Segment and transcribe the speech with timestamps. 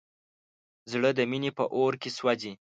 [0.91, 2.53] زړه د مینې په اور کې سوځي.